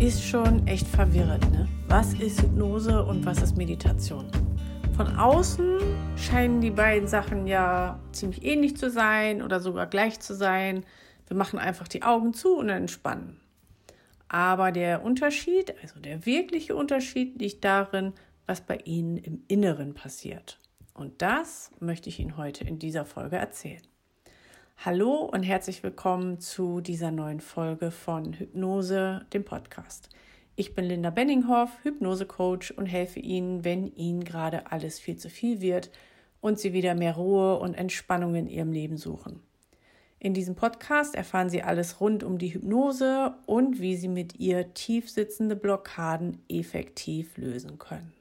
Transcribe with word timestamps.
ist 0.00 0.24
schon 0.24 0.66
echt 0.66 0.88
verwirrend. 0.88 1.52
Ne? 1.52 1.68
Was 1.88 2.14
ist 2.14 2.40
Hypnose 2.40 3.04
und 3.04 3.26
was 3.26 3.42
ist 3.42 3.58
Meditation? 3.58 4.30
Von 4.96 5.14
außen 5.14 5.78
scheinen 6.16 6.62
die 6.62 6.70
beiden 6.70 7.06
Sachen 7.06 7.46
ja 7.46 8.00
ziemlich 8.10 8.42
ähnlich 8.42 8.78
zu 8.78 8.88
sein 8.88 9.42
oder 9.42 9.60
sogar 9.60 9.86
gleich 9.86 10.18
zu 10.18 10.34
sein. 10.34 10.86
Wir 11.28 11.36
machen 11.36 11.58
einfach 11.58 11.86
die 11.86 12.02
Augen 12.02 12.32
zu 12.32 12.56
und 12.56 12.70
entspannen. 12.70 13.40
Aber 14.28 14.72
der 14.72 15.04
Unterschied, 15.04 15.74
also 15.82 16.00
der 16.00 16.24
wirkliche 16.24 16.74
Unterschied, 16.74 17.38
liegt 17.38 17.62
darin, 17.62 18.14
was 18.46 18.62
bei 18.62 18.78
Ihnen 18.84 19.18
im 19.18 19.42
Inneren 19.48 19.92
passiert. 19.92 20.58
Und 20.94 21.20
das 21.20 21.72
möchte 21.78 22.08
ich 22.08 22.20
Ihnen 22.20 22.38
heute 22.38 22.64
in 22.64 22.78
dieser 22.78 23.04
Folge 23.04 23.36
erzählen. 23.36 23.82
Hallo 24.82 25.28
und 25.30 25.42
herzlich 25.42 25.82
willkommen 25.82 26.40
zu 26.40 26.80
dieser 26.80 27.10
neuen 27.10 27.40
Folge 27.40 27.90
von 27.90 28.32
Hypnose, 28.32 29.26
dem 29.30 29.44
Podcast. 29.44 30.08
Ich 30.56 30.74
bin 30.74 30.86
Linda 30.86 31.10
Benninghoff, 31.10 31.68
Hypnose-Coach 31.82 32.70
und 32.70 32.86
helfe 32.86 33.20
Ihnen, 33.20 33.62
wenn 33.62 33.88
Ihnen 33.94 34.24
gerade 34.24 34.72
alles 34.72 34.98
viel 34.98 35.16
zu 35.16 35.28
viel 35.28 35.60
wird 35.60 35.90
und 36.40 36.58
Sie 36.58 36.72
wieder 36.72 36.94
mehr 36.94 37.16
Ruhe 37.16 37.58
und 37.58 37.74
Entspannung 37.74 38.34
in 38.34 38.48
Ihrem 38.48 38.72
Leben 38.72 38.96
suchen. 38.96 39.42
In 40.18 40.32
diesem 40.32 40.54
Podcast 40.54 41.14
erfahren 41.14 41.50
Sie 41.50 41.62
alles 41.62 42.00
rund 42.00 42.24
um 42.24 42.38
die 42.38 42.54
Hypnose 42.54 43.34
und 43.44 43.82
wie 43.82 43.96
Sie 43.96 44.08
mit 44.08 44.40
ihr 44.40 44.72
tief 44.72 45.10
sitzende 45.10 45.56
Blockaden 45.56 46.42
effektiv 46.48 47.36
lösen 47.36 47.78
können. 47.78 48.14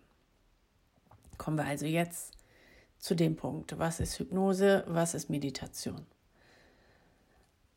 Kommen 1.37 1.55
wir 1.55 1.65
also 1.65 1.85
jetzt 1.85 2.33
zu 2.97 3.15
dem 3.15 3.37
Punkt, 3.37 3.79
was 3.79 4.01
ist 4.01 4.19
Hypnose, 4.19 4.83
was 4.87 5.13
ist 5.13 5.29
Meditation? 5.29 6.05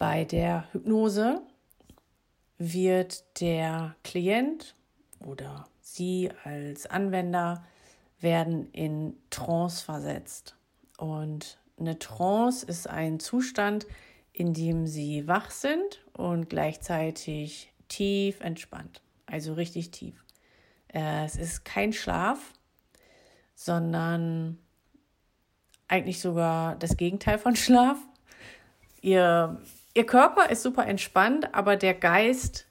Bei 0.03 0.25
der 0.25 0.67
Hypnose 0.73 1.43
wird 2.59 3.41
der 3.41 3.95
Klient 4.03 4.75
oder 5.21 5.69
Sie 5.81 6.29
als 6.43 6.87
Anwender 6.87 7.65
werden 8.19 8.69
in 8.73 9.17
Trance 9.31 9.85
versetzt. 9.85 10.57
Und 10.99 11.61
eine 11.79 12.01
Trance 12.01 12.67
ist 12.67 12.91
ein 12.91 13.21
Zustand, 13.21 13.87
in 14.33 14.55
dem 14.55 14.89
Sie 14.89 15.29
wach 15.29 15.53
sind 15.53 16.05
und 16.15 16.51
gleichzeitig 16.51 17.73
tief 17.87 18.41
entspannt. 18.41 19.03
Also 19.27 19.53
richtig 19.53 19.93
tief. 19.93 20.25
Es 20.89 21.37
ist 21.37 21.65
kein 21.65 21.93
Schlaf, 21.93 22.53
sondern 23.55 24.59
eigentlich 25.87 26.19
sogar 26.19 26.75
das 26.75 26.97
Gegenteil 26.97 27.39
von 27.39 27.55
Schlaf. 27.65 27.99
Ihr 29.01 29.63
Ihr 29.95 30.07
Körper 30.07 30.49
ist 30.51 30.63
super 30.63 30.87
entspannt, 30.87 31.55
aber 31.55 31.77
der 31.77 31.95
Geist 31.95 32.67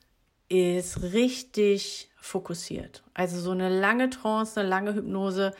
ist 0.49 1.01
richtig 1.13 2.09
fokussiert. 2.15 3.03
Also 3.13 3.39
so 3.39 3.51
eine 3.51 3.69
lange 3.69 4.09
Trance, 4.09 4.59
eine 4.59 4.69
lange 4.69 4.95
Hypnose 4.95 5.53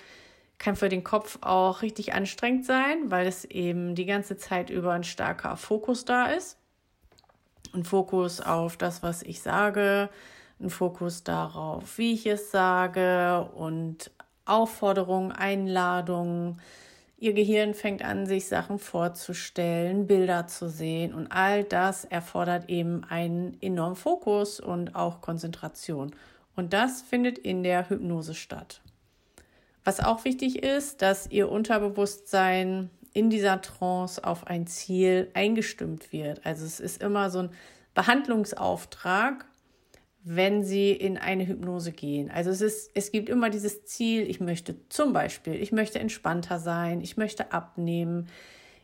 kann 0.57 0.75
für 0.75 0.89
den 0.89 1.03
Kopf 1.03 1.39
auch 1.41 1.81
richtig 1.81 2.13
anstrengend 2.13 2.65
sein, 2.65 3.09
weil 3.09 3.27
es 3.27 3.45
eben 3.45 3.95
die 3.95 4.05
ganze 4.05 4.37
Zeit 4.37 4.69
über 4.69 4.93
ein 4.93 5.03
starker 5.03 5.57
Fokus 5.57 6.05
da 6.05 6.25
ist. 6.25 6.57
Ein 7.73 7.83
Fokus 7.83 8.41
auf 8.41 8.77
das, 8.77 9.01
was 9.01 9.23
ich 9.23 9.41
sage, 9.41 10.09
ein 10.59 10.69
Fokus 10.69 11.23
darauf, 11.23 11.97
wie 11.97 12.13
ich 12.13 12.25
es 12.25 12.51
sage 12.51 13.49
und 13.55 14.11
Aufforderungen, 14.45 15.31
Einladungen, 15.31 16.59
Ihr 17.21 17.33
Gehirn 17.33 17.75
fängt 17.75 18.03
an, 18.03 18.25
sich 18.25 18.47
Sachen 18.47 18.79
vorzustellen, 18.79 20.07
Bilder 20.07 20.47
zu 20.47 20.67
sehen 20.67 21.13
und 21.13 21.27
all 21.27 21.63
das 21.63 22.03
erfordert 22.03 22.67
eben 22.67 23.03
einen 23.03 23.61
enormen 23.61 23.95
Fokus 23.95 24.59
und 24.59 24.95
auch 24.95 25.21
Konzentration. 25.21 26.15
Und 26.55 26.73
das 26.73 27.03
findet 27.03 27.37
in 27.37 27.61
der 27.61 27.87
Hypnose 27.91 28.33
statt. 28.33 28.81
Was 29.83 29.99
auch 29.99 30.25
wichtig 30.25 30.63
ist, 30.63 31.03
dass 31.03 31.29
Ihr 31.29 31.51
Unterbewusstsein 31.51 32.89
in 33.13 33.29
dieser 33.29 33.61
Trance 33.61 34.23
auf 34.23 34.47
ein 34.47 34.65
Ziel 34.65 35.29
eingestimmt 35.35 36.11
wird. 36.11 36.43
Also 36.43 36.65
es 36.65 36.79
ist 36.79 37.03
immer 37.03 37.29
so 37.29 37.43
ein 37.43 37.49
Behandlungsauftrag 37.93 39.45
wenn 40.23 40.63
sie 40.63 40.91
in 40.91 41.17
eine 41.17 41.47
Hypnose 41.47 41.91
gehen. 41.91 42.29
Also 42.29 42.51
es 42.51 42.61
ist, 42.61 42.91
es 42.93 43.11
gibt 43.11 43.29
immer 43.29 43.49
dieses 43.49 43.85
Ziel, 43.85 44.29
ich 44.29 44.39
möchte 44.39 44.75
zum 44.89 45.13
Beispiel, 45.13 45.55
ich 45.55 45.71
möchte 45.71 45.99
entspannter 45.99 46.59
sein, 46.59 47.01
ich 47.01 47.17
möchte 47.17 47.51
abnehmen, 47.51 48.27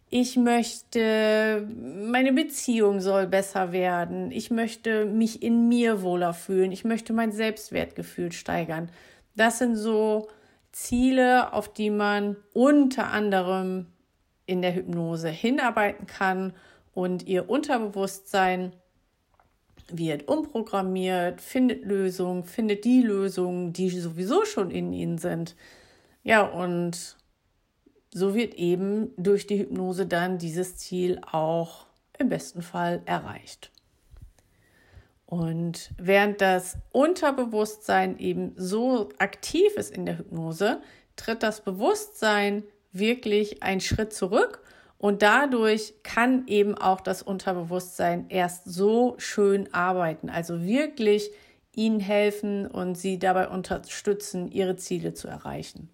ich 0.09 0.37
möchte, 0.37 1.67
meine 1.75 2.31
Beziehung 2.31 3.01
soll 3.01 3.27
besser 3.27 3.71
werden, 3.71 4.31
ich 4.31 4.49
möchte 4.49 5.05
mich 5.05 5.43
in 5.43 5.67
mir 5.67 6.01
wohler 6.01 6.33
fühlen, 6.33 6.71
ich 6.71 6.85
möchte 6.85 7.13
mein 7.13 7.31
Selbstwertgefühl 7.31 8.31
steigern. 8.31 8.89
Das 9.35 9.59
sind 9.59 9.75
so 9.75 10.29
Ziele, 10.71 11.53
auf 11.53 11.71
die 11.71 11.89
man 11.89 12.37
unter 12.53 13.11
anderem 13.11 13.87
in 14.45 14.61
der 14.61 14.73
Hypnose 14.73 15.29
hinarbeiten 15.29 16.07
kann 16.07 16.53
und 16.93 17.27
ihr 17.27 17.49
Unterbewusstsein 17.49 18.71
wird 19.91 20.27
umprogrammiert, 20.27 21.41
findet 21.41 21.85
Lösungen, 21.85 22.43
findet 22.43 22.85
die 22.85 23.01
Lösungen, 23.01 23.73
die 23.73 23.89
sowieso 23.89 24.45
schon 24.45 24.71
in 24.71 24.93
ihnen 24.93 25.17
sind. 25.17 25.55
Ja, 26.23 26.43
und 26.43 27.15
so 28.13 28.35
wird 28.35 28.55
eben 28.55 29.11
durch 29.17 29.47
die 29.47 29.59
Hypnose 29.59 30.05
dann 30.05 30.37
dieses 30.37 30.77
Ziel 30.77 31.21
auch 31.31 31.85
im 32.17 32.29
besten 32.29 32.61
Fall 32.61 33.01
erreicht. 33.05 33.71
Und 35.25 35.91
während 35.97 36.39
das 36.41 36.77
Unterbewusstsein 36.91 38.17
eben 38.17 38.53
so 38.55 39.09
aktiv 39.19 39.75
ist 39.75 39.95
in 39.95 40.05
der 40.05 40.17
Hypnose, 40.17 40.81
tritt 41.17 41.43
das 41.43 41.61
Bewusstsein 41.61 42.63
wirklich 42.93 43.61
einen 43.61 43.81
Schritt 43.81 44.13
zurück 44.13 44.61
und 44.97 45.21
dadurch 45.21 45.93
kann 46.03 46.47
eben 46.47 46.75
auch 46.75 47.01
das 47.01 47.21
Unterbewusstsein 47.21 48.29
erst 48.29 48.65
so 48.65 49.15
schön 49.17 49.73
arbeiten, 49.73 50.29
also 50.29 50.63
wirklich 50.63 51.31
ihnen 51.75 51.99
helfen 51.99 52.65
und 52.65 52.95
sie 52.95 53.19
dabei 53.19 53.49
unterstützen, 53.49 54.51
ihre 54.51 54.77
Ziele 54.77 55.13
zu 55.13 55.27
erreichen. 55.27 55.89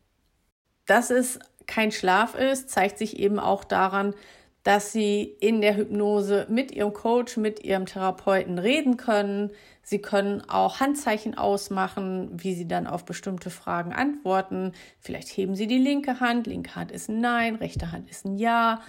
Dass 0.86 1.10
es 1.10 1.40
kein 1.68 1.92
Schlaf 1.92 2.36
ist, 2.36 2.70
zeigt 2.70 2.98
sich 2.98 3.20
eben 3.20 3.40
auch 3.40 3.64
daran, 3.64 4.14
dass 4.64 4.94
sie 4.94 5.24
in 5.24 5.62
der 5.62 5.76
Hypnose 5.76 6.48
mit 6.50 6.72
ihrem 6.72 6.94
Coach, 6.94 7.38
mit 7.38 7.64
ihrem 7.64 7.86
Therapeuten 7.86 8.58
reden 8.58 8.96
können. 8.96 9.52
Sie 9.84 10.00
können 10.00 10.42
auch 10.50 10.80
Handzeichen 10.80 11.38
ausmachen, 11.38 12.30
wie 12.32 12.54
sie 12.54 12.68
dann 12.68 12.88
auf 12.88 13.04
bestimmte 13.04 13.50
Fragen 13.50 13.92
antworten. 13.92 14.72
Vielleicht 15.02 15.28
heben 15.30 15.56
sie 15.56 15.68
die 15.68 15.78
linke 15.78 16.22
Hand, 16.22 16.48
linke 16.48 16.76
Hand 16.76 16.92
ist 16.92 17.10
ein 17.10 17.20
Nein, 17.20 17.56
rechte 17.56 17.92
Hand 17.92 18.10
ist 18.10 18.26
ein 18.26 18.38
Ja. 18.38 18.82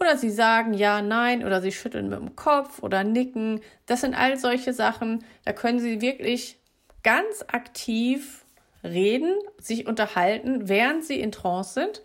Oder 0.00 0.16
sie 0.16 0.30
sagen 0.30 0.74
ja, 0.74 1.02
nein, 1.02 1.44
oder 1.44 1.60
sie 1.60 1.72
schütteln 1.72 2.08
mit 2.08 2.20
dem 2.20 2.36
Kopf 2.36 2.82
oder 2.82 3.02
nicken. 3.02 3.60
Das 3.86 4.02
sind 4.02 4.14
all 4.14 4.36
solche 4.36 4.72
Sachen, 4.72 5.24
da 5.44 5.52
können 5.52 5.80
sie 5.80 6.00
wirklich 6.00 6.58
ganz 7.02 7.44
aktiv 7.48 8.44
reden, 8.84 9.34
sich 9.58 9.86
unterhalten, 9.88 10.68
während 10.68 11.04
sie 11.04 11.20
in 11.20 11.32
Trance 11.32 11.74
sind 11.74 12.02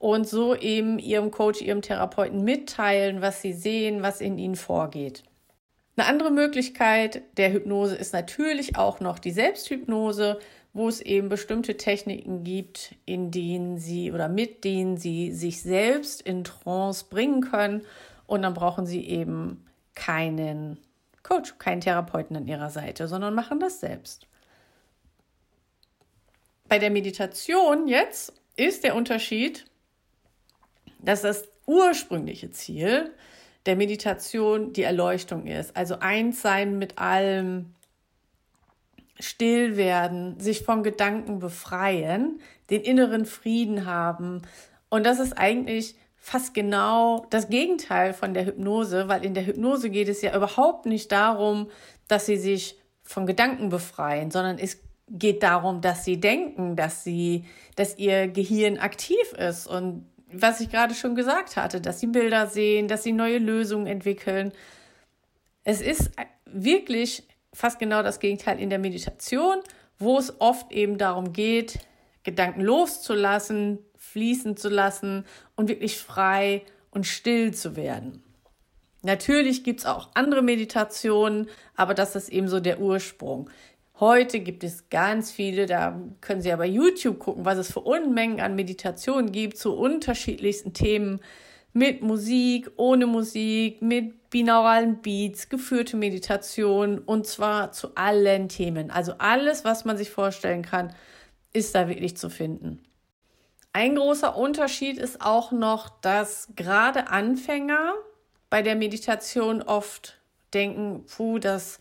und 0.00 0.26
so 0.26 0.56
eben 0.56 0.98
ihrem 0.98 1.30
Coach, 1.30 1.60
ihrem 1.60 1.82
Therapeuten 1.82 2.42
mitteilen, 2.42 3.20
was 3.20 3.42
sie 3.42 3.52
sehen, 3.52 4.02
was 4.02 4.22
in 4.22 4.38
ihnen 4.38 4.56
vorgeht. 4.56 5.22
Eine 5.94 6.06
andere 6.06 6.30
Möglichkeit 6.30 7.22
der 7.36 7.52
Hypnose 7.52 7.96
ist 7.96 8.14
natürlich 8.14 8.76
auch 8.76 9.00
noch 9.00 9.18
die 9.18 9.30
Selbsthypnose, 9.30 10.40
wo 10.72 10.88
es 10.88 11.02
eben 11.02 11.28
bestimmte 11.28 11.76
Techniken 11.76 12.44
gibt, 12.44 12.94
in 13.04 13.30
denen 13.30 13.76
sie 13.76 14.10
oder 14.10 14.30
mit 14.30 14.64
denen 14.64 14.96
sie 14.96 15.32
sich 15.32 15.60
selbst 15.60 16.22
in 16.22 16.44
Trance 16.44 17.04
bringen 17.10 17.42
können. 17.42 17.82
Und 18.26 18.40
dann 18.40 18.54
brauchen 18.54 18.86
sie 18.86 19.04
eben 19.06 19.66
keinen 19.94 20.78
Coach, 21.22 21.58
keinen 21.58 21.82
Therapeuten 21.82 22.36
an 22.38 22.48
ihrer 22.48 22.70
Seite, 22.70 23.06
sondern 23.06 23.34
machen 23.34 23.60
das 23.60 23.80
selbst. 23.80 24.26
Bei 26.68 26.78
der 26.78 26.90
Meditation 26.90 27.86
jetzt 27.86 28.32
ist 28.56 28.82
der 28.82 28.94
Unterschied, 28.94 29.66
dass 31.02 31.22
das 31.22 31.48
ursprüngliche 31.66 32.50
Ziel 32.50 33.12
der 33.66 33.76
Meditation 33.76 34.72
die 34.72 34.82
Erleuchtung 34.82 35.46
ist. 35.46 35.76
Also 35.76 35.98
eins 36.00 36.42
sein 36.42 36.78
mit 36.78 36.98
allem, 36.98 37.74
still 39.18 39.76
werden, 39.76 40.40
sich 40.40 40.62
von 40.62 40.82
Gedanken 40.82 41.40
befreien, 41.40 42.40
den 42.70 42.80
inneren 42.82 43.26
Frieden 43.26 43.84
haben. 43.84 44.42
Und 44.88 45.04
das 45.04 45.20
ist 45.20 45.34
eigentlich 45.34 45.94
fast 46.16 46.54
genau 46.54 47.26
das 47.30 47.48
Gegenteil 47.48 48.12
von 48.12 48.34
der 48.34 48.46
Hypnose, 48.46 49.08
weil 49.08 49.24
in 49.24 49.34
der 49.34 49.46
Hypnose 49.46 49.90
geht 49.90 50.08
es 50.08 50.22
ja 50.22 50.34
überhaupt 50.36 50.86
nicht 50.86 51.12
darum, 51.12 51.70
dass 52.08 52.26
sie 52.26 52.36
sich 52.36 52.78
von 53.02 53.26
Gedanken 53.26 53.68
befreien, 53.68 54.30
sondern 54.30 54.58
es 54.58 54.80
geht 55.08 55.42
darum, 55.42 55.80
dass 55.80 56.04
sie 56.04 56.20
denken, 56.20 56.76
dass 56.76 57.02
sie, 57.04 57.44
dass 57.74 57.98
ihr 57.98 58.28
Gehirn 58.28 58.78
aktiv 58.78 59.32
ist 59.36 59.66
und 59.66 60.06
was 60.32 60.60
ich 60.60 60.70
gerade 60.70 60.94
schon 60.94 61.14
gesagt 61.14 61.56
hatte, 61.56 61.80
dass 61.80 62.00
sie 62.00 62.06
Bilder 62.06 62.46
sehen, 62.46 62.88
dass 62.88 63.02
sie 63.02 63.12
neue 63.12 63.38
Lösungen 63.38 63.86
entwickeln. 63.86 64.52
Es 65.64 65.80
ist 65.80 66.10
wirklich 66.44 67.24
fast 67.52 67.78
genau 67.78 68.02
das 68.02 68.20
Gegenteil 68.20 68.60
in 68.60 68.70
der 68.70 68.78
Meditation, 68.78 69.60
wo 69.98 70.18
es 70.18 70.40
oft 70.40 70.72
eben 70.72 70.98
darum 70.98 71.32
geht, 71.32 71.78
Gedanken 72.22 72.60
loszulassen, 72.60 73.78
fließen 73.96 74.56
zu 74.56 74.68
lassen 74.68 75.24
und 75.56 75.68
wirklich 75.68 75.98
frei 75.98 76.62
und 76.90 77.06
still 77.06 77.54
zu 77.54 77.76
werden. 77.76 78.22
Natürlich 79.02 79.64
gibt 79.64 79.80
es 79.80 79.86
auch 79.86 80.10
andere 80.14 80.42
Meditationen, 80.42 81.48
aber 81.74 81.94
das 81.94 82.16
ist 82.16 82.28
eben 82.28 82.48
so 82.48 82.60
der 82.60 82.80
Ursprung. 82.80 83.48
Heute 84.00 84.40
gibt 84.40 84.64
es 84.64 84.88
ganz 84.88 85.30
viele, 85.30 85.66
da 85.66 86.00
können 86.22 86.40
Sie 86.40 86.48
ja 86.48 86.56
bei 86.56 86.66
YouTube 86.66 87.18
gucken, 87.18 87.44
was 87.44 87.58
es 87.58 87.70
für 87.70 87.80
Unmengen 87.80 88.40
an 88.40 88.56
Meditationen 88.56 89.30
gibt 89.30 89.58
zu 89.58 89.76
unterschiedlichsten 89.76 90.72
Themen 90.72 91.20
mit 91.74 92.00
Musik, 92.00 92.70
ohne 92.76 93.04
Musik, 93.04 93.82
mit 93.82 94.30
binauralen 94.30 95.02
Beats, 95.02 95.50
geführte 95.50 95.98
Meditation 95.98 96.98
und 96.98 97.26
zwar 97.26 97.72
zu 97.72 97.94
allen 97.94 98.48
Themen. 98.48 98.90
Also 98.90 99.12
alles, 99.18 99.66
was 99.66 99.84
man 99.84 99.98
sich 99.98 100.08
vorstellen 100.08 100.62
kann, 100.62 100.94
ist 101.52 101.74
da 101.74 101.86
wirklich 101.86 102.16
zu 102.16 102.30
finden. 102.30 102.82
Ein 103.74 103.96
großer 103.96 104.34
Unterschied 104.34 104.96
ist 104.96 105.20
auch 105.20 105.52
noch, 105.52 105.90
dass 106.00 106.48
gerade 106.56 107.08
Anfänger 107.08 107.92
bei 108.48 108.62
der 108.62 108.76
Meditation 108.76 109.60
oft 109.60 110.18
denken, 110.54 111.04
puh, 111.04 111.38
das 111.38 111.80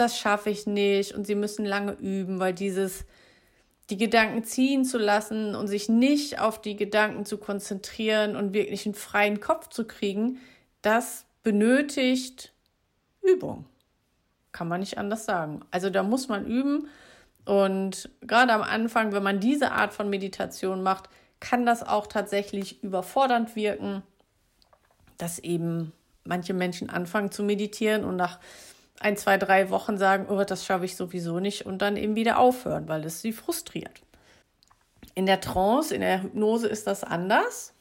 das 0.00 0.18
schaffe 0.18 0.48
ich 0.48 0.66
nicht 0.66 1.14
und 1.14 1.26
sie 1.26 1.34
müssen 1.34 1.66
lange 1.66 1.92
üben, 1.92 2.40
weil 2.40 2.54
dieses 2.54 3.04
die 3.90 3.98
Gedanken 3.98 4.44
ziehen 4.44 4.84
zu 4.84 4.96
lassen 4.96 5.54
und 5.54 5.66
sich 5.66 5.88
nicht 5.88 6.40
auf 6.40 6.60
die 6.60 6.76
Gedanken 6.76 7.26
zu 7.26 7.36
konzentrieren 7.36 8.34
und 8.34 8.54
wirklich 8.54 8.86
einen 8.86 8.94
freien 8.94 9.40
Kopf 9.40 9.68
zu 9.68 9.84
kriegen, 9.84 10.38
das 10.80 11.26
benötigt 11.42 12.52
Übung. 13.20 13.66
Kann 14.52 14.68
man 14.68 14.80
nicht 14.80 14.96
anders 14.96 15.26
sagen. 15.26 15.60
Also 15.70 15.90
da 15.90 16.02
muss 16.02 16.28
man 16.28 16.46
üben 16.46 16.88
und 17.44 18.08
gerade 18.22 18.54
am 18.54 18.62
Anfang, 18.62 19.12
wenn 19.12 19.22
man 19.22 19.38
diese 19.40 19.72
Art 19.72 19.92
von 19.92 20.08
Meditation 20.08 20.82
macht, 20.82 21.10
kann 21.40 21.66
das 21.66 21.82
auch 21.82 22.06
tatsächlich 22.06 22.82
überfordernd 22.82 23.54
wirken, 23.54 24.02
dass 25.18 25.38
eben 25.38 25.92
manche 26.24 26.54
Menschen 26.54 26.88
anfangen 26.88 27.30
zu 27.32 27.42
meditieren 27.42 28.04
und 28.04 28.16
nach 28.16 28.38
ein, 29.00 29.16
zwei, 29.16 29.38
drei 29.38 29.70
Wochen 29.70 29.98
sagen, 29.98 30.26
oh, 30.28 30.44
das 30.44 30.64
schaffe 30.64 30.84
ich 30.84 30.94
sowieso 30.94 31.40
nicht 31.40 31.66
und 31.66 31.82
dann 31.82 31.96
eben 31.96 32.14
wieder 32.14 32.38
aufhören, 32.38 32.86
weil 32.86 33.04
es 33.04 33.20
sie 33.20 33.32
frustriert. 33.32 34.02
In 35.14 35.26
der 35.26 35.40
Trance, 35.40 35.94
in 35.94 36.02
der 36.02 36.22
Hypnose 36.22 36.68
ist 36.68 36.86
das 36.86 37.02
anders. 37.02 37.72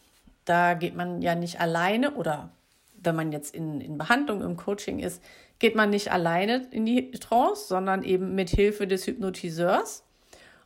Da 0.45 0.73
geht 0.73 0.95
man 0.95 1.21
ja 1.21 1.35
nicht 1.35 1.59
alleine 1.59 2.15
oder 2.15 2.49
wenn 2.95 3.15
man 3.15 3.31
jetzt 3.31 3.53
in, 3.53 3.81
in 3.81 3.97
Behandlung, 3.97 4.41
im 4.41 4.57
Coaching 4.57 4.99
ist, 4.99 5.21
geht 5.59 5.75
man 5.75 5.89
nicht 5.89 6.11
alleine 6.11 6.67
in 6.71 6.85
die 6.85 7.11
Trance, 7.11 7.67
sondern 7.67 8.03
eben 8.03 8.33
mit 8.33 8.49
Hilfe 8.49 8.87
des 8.87 9.05
Hypnotiseurs. 9.05 10.03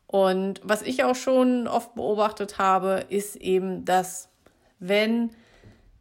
Und 0.05 0.61
was 0.63 0.83
ich 0.83 1.03
auch 1.03 1.15
schon 1.15 1.67
oft 1.67 1.95
beobachtet 1.95 2.59
habe, 2.59 3.05
ist 3.09 3.35
eben, 3.35 3.85
dass 3.85 4.29
wenn 4.77 5.31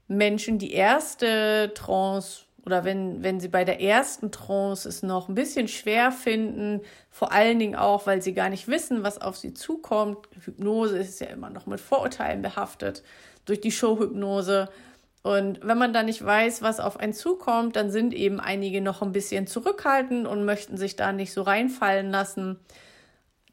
Menschen 0.08 0.58
die 0.58 0.72
erste 0.72 1.72
Trance 1.74 2.44
oder 2.64 2.84
wenn, 2.84 3.22
wenn 3.22 3.40
sie 3.40 3.48
bei 3.48 3.64
der 3.64 3.80
ersten 3.80 4.30
Trance 4.30 4.88
es 4.88 5.02
noch 5.02 5.28
ein 5.28 5.34
bisschen 5.34 5.66
schwer 5.66 6.12
finden, 6.12 6.80
vor 7.10 7.32
allen 7.32 7.58
Dingen 7.58 7.74
auch, 7.74 8.06
weil 8.06 8.22
sie 8.22 8.34
gar 8.34 8.50
nicht 8.50 8.68
wissen, 8.68 9.02
was 9.02 9.20
auf 9.20 9.36
sie 9.36 9.52
zukommt. 9.52 10.28
Hypnose 10.44 10.98
ist 10.98 11.20
ja 11.20 11.26
immer 11.28 11.50
noch 11.50 11.66
mit 11.66 11.80
Vorurteilen 11.80 12.42
behaftet 12.42 13.02
durch 13.44 13.60
die 13.60 13.72
Showhypnose. 13.72 14.68
Und 15.22 15.60
wenn 15.62 15.78
man 15.78 15.92
da 15.92 16.02
nicht 16.02 16.24
weiß, 16.24 16.62
was 16.62 16.80
auf 16.80 16.98
einen 16.98 17.12
zukommt, 17.12 17.76
dann 17.76 17.90
sind 17.90 18.14
eben 18.14 18.40
einige 18.40 18.80
noch 18.80 19.02
ein 19.02 19.12
bisschen 19.12 19.46
zurückhaltend 19.46 20.26
und 20.26 20.44
möchten 20.44 20.76
sich 20.76 20.96
da 20.96 21.12
nicht 21.12 21.32
so 21.32 21.42
reinfallen 21.42 22.10
lassen. 22.10 22.58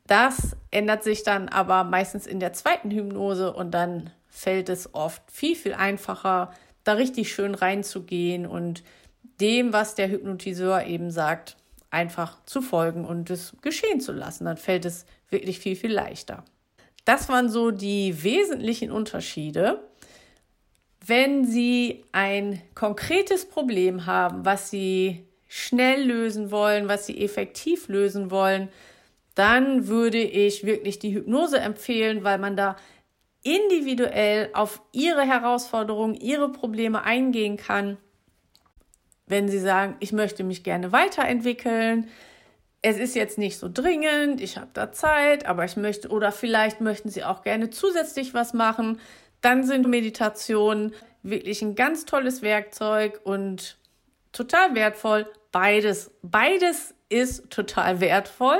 Das 0.08 0.56
ändert 0.72 1.04
sich 1.04 1.24
dann 1.24 1.50
aber 1.50 1.84
meistens 1.84 2.26
in 2.26 2.40
der 2.40 2.54
zweiten 2.54 2.90
Hypnose 2.90 3.54
und 3.54 3.72
dann 3.72 4.12
fällt 4.28 4.70
es 4.70 4.94
oft 4.94 5.22
viel, 5.32 5.56
viel 5.56 5.74
einfacher, 5.74 6.52
da 6.89 6.94
richtig 6.94 7.31
schön 7.31 7.56
reinzugehen 7.56 8.45
und 8.45 8.83
dem, 9.39 9.71
was 9.71 9.95
der 9.95 10.09
Hypnotiseur 10.09 10.83
eben 10.86 11.12
sagt, 11.12 11.56
einfach 11.91 12.44
zu 12.45 12.62
folgen 12.62 13.06
und 13.06 13.30
es 13.30 13.53
geschehen 13.62 14.01
zu 14.01 14.12
lassen. 14.12 14.45
Dann 14.45 14.57
fällt 14.57 14.86
es 14.86 15.06
wirklich 15.30 15.59
viel, 15.59 15.75
viel 15.75 15.91
leichter. 15.91 16.44
Das 17.06 17.30
waren 17.30 17.50
so 17.50 17.71
die 17.71 18.24
wesentlichen 18.24 18.91
Unterschiede. 18.91 19.81
Wenn 21.06 21.45
Sie 21.45 22.03
ein 22.12 22.62
konkretes 22.75 23.47
Problem 23.47 24.06
haben, 24.06 24.45
was 24.45 24.69
Sie 24.69 25.25
schnell 25.47 26.03
lösen 26.03 26.51
wollen, 26.51 26.88
was 26.88 27.06
Sie 27.06 27.24
effektiv 27.24 27.88
lösen 27.88 28.30
wollen, 28.30 28.69
dann 29.36 29.88
würde 29.88 30.21
ich 30.21 30.65
wirklich 30.65 31.00
die 31.00 31.13
Hypnose 31.13 31.59
empfehlen, 31.59 32.24
weil 32.24 32.38
man 32.38 32.57
da 32.57 32.75
individuell 33.44 34.50
auf 34.53 34.81
Ihre 34.91 35.21
Herausforderungen, 35.21 36.15
Ihre 36.15 36.51
Probleme 36.51 37.03
eingehen 37.03 37.57
kann 37.57 37.97
wenn 39.30 39.47
Sie 39.47 39.59
sagen, 39.59 39.95
ich 40.00 40.12
möchte 40.12 40.44
mich 40.44 40.63
gerne 40.63 40.91
weiterentwickeln, 40.91 42.09
es 42.81 42.97
ist 42.97 43.15
jetzt 43.15 43.38
nicht 43.38 43.57
so 43.57 43.69
dringend, 43.71 44.41
ich 44.41 44.57
habe 44.57 44.69
da 44.74 44.91
Zeit, 44.91 45.45
aber 45.45 45.65
ich 45.65 45.77
möchte, 45.77 46.09
oder 46.09 46.31
vielleicht 46.31 46.81
möchten 46.81 47.09
Sie 47.09 47.24
auch 47.24 47.44
gerne 47.44 47.69
zusätzlich 47.69 48.33
was 48.33 48.53
machen, 48.53 49.00
dann 49.41 49.63
sind 49.63 49.88
Meditationen 49.88 50.94
wirklich 51.21 51.62
ein 51.62 51.75
ganz 51.75 52.06
tolles 52.06 52.41
Werkzeug 52.41 53.21
und 53.24 53.77
total 54.31 54.75
wertvoll. 54.75 55.27
Beides, 55.51 56.12
beides 56.21 56.95
ist 57.09 57.50
total 57.50 58.01
wertvoll. 58.01 58.59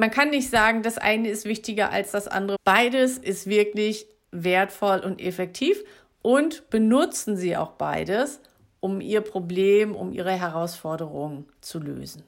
Man 0.00 0.10
kann 0.10 0.30
nicht 0.30 0.48
sagen, 0.48 0.82
das 0.82 0.96
eine 0.96 1.28
ist 1.28 1.44
wichtiger 1.44 1.90
als 1.90 2.12
das 2.12 2.26
andere. 2.26 2.56
Beides 2.64 3.18
ist 3.18 3.46
wirklich 3.46 4.06
wertvoll 4.30 5.00
und 5.00 5.20
effektiv 5.20 5.84
und 6.22 6.70
benutzen 6.70 7.36
Sie 7.36 7.54
auch 7.54 7.72
beides 7.72 8.40
um 8.80 9.02
ihr 9.02 9.20
Problem, 9.20 9.94
um 9.94 10.14
ihre 10.14 10.32
Herausforderung 10.32 11.44
zu 11.60 11.80
lösen. 11.80 12.22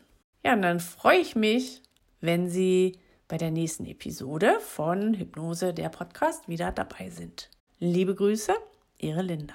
Ja, 0.45 0.53
und 0.53 0.61
dann 0.61 0.81
freue 0.81 1.21
ich 1.21 1.35
mich, 1.35 1.81
wenn 2.21 2.51
Sie 2.51 2.99
bei 3.27 3.39
der 3.39 3.51
nächsten 3.51 3.87
Episode 3.87 4.59
von 4.61 5.15
Hypnose 5.15 5.73
der 5.73 5.89
Podcast 5.89 6.51
wieder 6.51 6.73
dabei 6.73 7.09
sind. 7.09 7.49
Liebe 7.79 8.15
Grüße, 8.15 8.53
Ihre 8.99 9.23
Linda. 9.23 9.55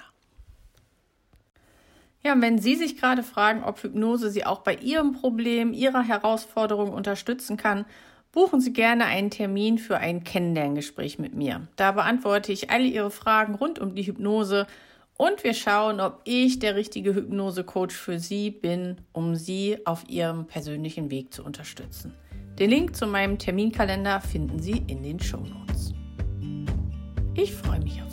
Ja, 2.28 2.34
und 2.34 2.42
wenn 2.42 2.58
Sie 2.58 2.74
sich 2.74 2.98
gerade 2.98 3.22
fragen, 3.22 3.64
ob 3.64 3.82
Hypnose 3.82 4.30
Sie 4.30 4.44
auch 4.44 4.58
bei 4.58 4.74
Ihrem 4.74 5.12
Problem, 5.12 5.72
Ihrer 5.72 6.02
Herausforderung 6.02 6.92
unterstützen 6.92 7.56
kann, 7.56 7.86
buchen 8.32 8.60
Sie 8.60 8.74
gerne 8.74 9.06
einen 9.06 9.30
Termin 9.30 9.78
für 9.78 9.96
ein 9.96 10.24
Kennenlerngespräch 10.24 11.18
mit 11.18 11.34
mir. 11.34 11.66
Da 11.76 11.92
beantworte 11.92 12.52
ich 12.52 12.68
alle 12.68 12.84
Ihre 12.84 13.10
Fragen 13.10 13.54
rund 13.54 13.78
um 13.78 13.94
die 13.94 14.02
Hypnose 14.02 14.66
und 15.16 15.42
wir 15.42 15.54
schauen, 15.54 16.00
ob 16.00 16.20
ich 16.24 16.58
der 16.58 16.76
richtige 16.76 17.14
Hypnose-Coach 17.14 17.96
für 17.96 18.18
Sie 18.18 18.50
bin, 18.50 18.96
um 19.12 19.34
Sie 19.34 19.78
auf 19.86 20.06
Ihrem 20.06 20.46
persönlichen 20.46 21.10
Weg 21.10 21.32
zu 21.32 21.42
unterstützen. 21.42 22.12
Den 22.58 22.68
Link 22.68 22.94
zu 22.94 23.06
meinem 23.06 23.38
Terminkalender 23.38 24.20
finden 24.20 24.60
Sie 24.60 24.84
in 24.86 25.02
den 25.02 25.18
Show 25.18 25.40
Notes. 25.40 25.94
Ich 27.32 27.54
freue 27.54 27.80
mich 27.80 28.02
auf. 28.02 28.07